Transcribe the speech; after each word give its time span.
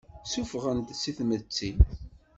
Ssufɣen-t 0.23 0.89
si 1.01 1.11
tmetti. 1.17 1.71